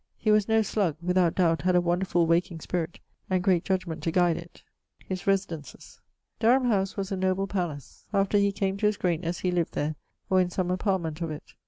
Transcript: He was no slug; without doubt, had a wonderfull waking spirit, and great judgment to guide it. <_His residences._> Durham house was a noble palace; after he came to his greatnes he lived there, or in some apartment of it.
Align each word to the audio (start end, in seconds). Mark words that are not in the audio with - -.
He 0.17 0.31
was 0.31 0.47
no 0.49 0.63
slug; 0.63 0.95
without 0.99 1.35
doubt, 1.35 1.61
had 1.61 1.75
a 1.75 1.79
wonderfull 1.79 2.25
waking 2.25 2.61
spirit, 2.61 2.99
and 3.29 3.43
great 3.43 3.63
judgment 3.63 4.01
to 4.01 4.11
guide 4.11 4.35
it. 4.35 4.63
<_His 5.07 5.27
residences._> 5.27 5.99
Durham 6.39 6.65
house 6.65 6.97
was 6.97 7.11
a 7.11 7.15
noble 7.15 7.45
palace; 7.45 8.07
after 8.11 8.39
he 8.39 8.51
came 8.51 8.77
to 8.77 8.87
his 8.87 8.97
greatnes 8.97 9.41
he 9.41 9.51
lived 9.51 9.73
there, 9.75 9.93
or 10.27 10.41
in 10.41 10.49
some 10.49 10.71
apartment 10.71 11.21
of 11.21 11.29
it. 11.29 11.53